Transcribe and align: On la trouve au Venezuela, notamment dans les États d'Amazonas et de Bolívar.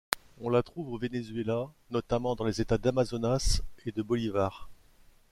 On 0.39 0.49
la 0.49 0.63
trouve 0.63 0.93
au 0.93 0.97
Venezuela, 0.97 1.69
notamment 1.91 2.33
dans 2.35 2.45
les 2.45 2.59
États 2.59 2.79
d'Amazonas 2.79 3.61
et 3.85 3.91
de 3.91 4.01
Bolívar. 4.01 4.67